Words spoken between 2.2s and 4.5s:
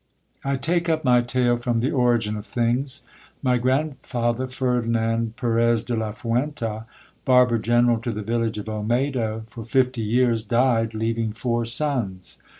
of things. My grandfather,